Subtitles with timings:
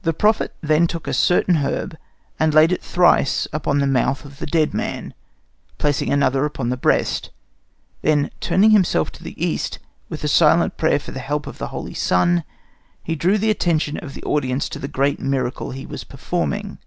[0.00, 1.98] "The prophet then took a certain herb
[2.40, 5.12] and laid it thrice upon the mouth of the dead man,
[5.76, 7.28] placing another upon the breast.
[8.00, 9.78] Then, turning himself to the east
[10.08, 12.44] with a silent prayer for the help of the holy sun,
[13.04, 16.78] he drew the attention of the audience to the great miracle he was performing.